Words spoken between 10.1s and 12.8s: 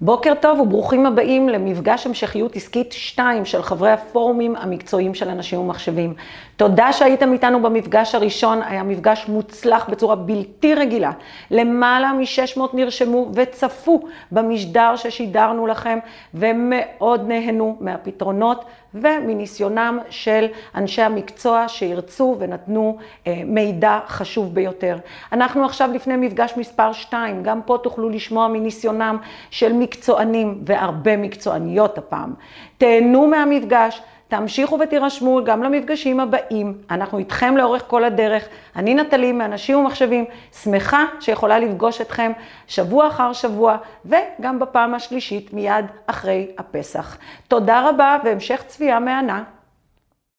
בלתי רגילה. למעלה מ-600